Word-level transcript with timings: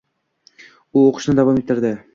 U 1.01 1.07
oʻqishni 1.11 1.37
davom 1.43 1.63
ettirdi 1.65 1.95